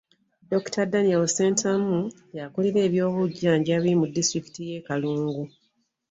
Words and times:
Dokita 0.49 0.81
Daniel 0.93 1.23
Ssentamu, 1.27 1.97
y'akulira 2.35 2.79
eby'obujjanjabi 2.87 3.91
mu 3.99 4.05
disitulikiti 4.15 4.61
y'e 4.69 4.79
Kalungu. 4.87 5.43